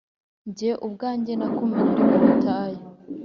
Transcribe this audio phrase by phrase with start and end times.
[0.57, 2.81] Jye ubwanjye nakumenye uri mu butayu